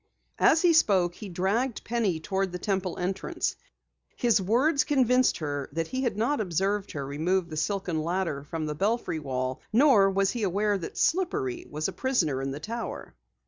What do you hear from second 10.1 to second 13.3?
he aware that Slippery was a prisoner in the tower.